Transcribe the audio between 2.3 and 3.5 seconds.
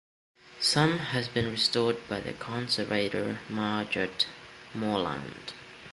conservator